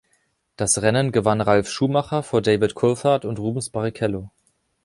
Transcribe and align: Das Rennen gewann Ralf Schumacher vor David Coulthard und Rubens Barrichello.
Das 0.55 0.81
Rennen 0.81 1.11
gewann 1.11 1.41
Ralf 1.41 1.69
Schumacher 1.69 2.23
vor 2.23 2.41
David 2.41 2.73
Coulthard 2.73 3.23
und 3.23 3.37
Rubens 3.37 3.69
Barrichello. 3.69 4.31